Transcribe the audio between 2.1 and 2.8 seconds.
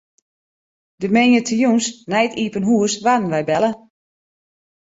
nei it iepen